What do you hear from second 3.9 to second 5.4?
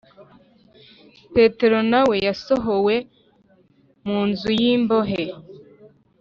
mu nzu yimbohe